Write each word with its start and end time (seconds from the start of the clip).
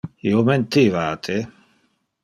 Io 0.29 0.39
mentiva 0.47 1.05
a 1.11 1.21
te. 1.29 1.39